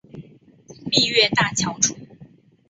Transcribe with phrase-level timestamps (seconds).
[0.89, 1.95] 蜜月大桥处。